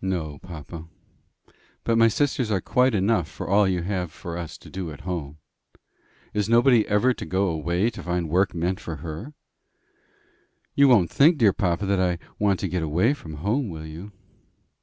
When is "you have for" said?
3.68-4.38